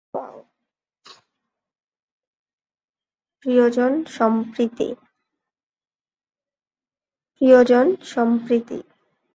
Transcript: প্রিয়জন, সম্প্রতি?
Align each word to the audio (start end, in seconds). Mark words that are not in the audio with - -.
প্রিয়জন, 3.41 3.93
সম্প্রতি? 8.05 8.79